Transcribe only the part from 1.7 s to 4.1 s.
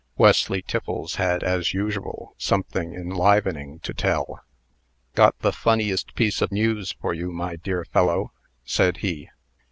usual, something enlivening to